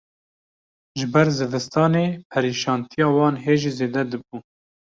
[0.97, 4.37] Ji ber zivistanê perîşantiya wan hê jî zêde dibû